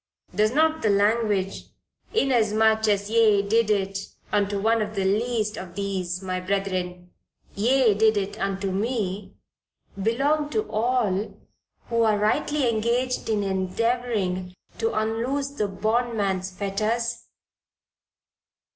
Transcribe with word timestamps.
Does 0.33 0.49
not 0.55 0.81
the 0.81 0.89
language 0.89 1.65
"Inasmuch 2.11 2.87
as 2.87 3.07
ye 3.11 3.43
did 3.47 3.69
it 3.69 4.07
unto 4.31 4.59
one 4.59 4.81
of 4.81 4.95
the 4.95 5.05
least 5.05 5.57
of 5.59 5.75
these 5.75 6.23
my 6.23 6.39
brethren, 6.39 7.11
ye 7.53 7.93
did 7.93 8.17
it 8.17 8.39
unto 8.39 8.71
me," 8.71 9.35
belong 10.01 10.49
to 10.49 10.67
all 10.71 11.39
who 11.89 12.01
are 12.01 12.17
rightly 12.17 12.67
engaged 12.67 13.29
in 13.29 13.43
endeavoring 13.43 14.55
to 14.79 14.91
unloose 14.91 15.49
the 15.49 15.67
bondman's 15.67 16.49
fetters? 16.49 17.27